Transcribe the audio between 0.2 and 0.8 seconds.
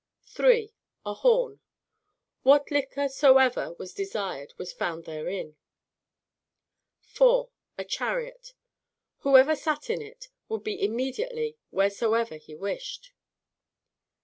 3.